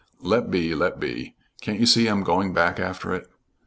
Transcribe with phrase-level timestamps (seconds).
[0.23, 1.35] "Let be, let be.
[1.61, 3.27] Can't you see I'm going back after it?"